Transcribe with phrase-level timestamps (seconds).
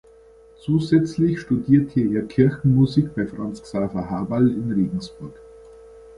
[0.59, 5.39] Zusätzlich studierte er Kirchenmusik bei Franz Xaver Haberl in Regensburg.